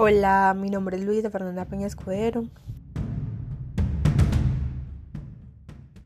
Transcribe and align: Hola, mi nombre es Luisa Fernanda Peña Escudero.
Hola, 0.00 0.54
mi 0.56 0.70
nombre 0.70 0.96
es 0.96 1.02
Luisa 1.02 1.28
Fernanda 1.28 1.64
Peña 1.64 1.88
Escudero. 1.88 2.44